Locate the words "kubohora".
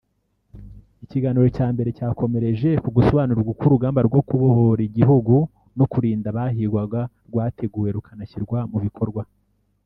4.27-4.81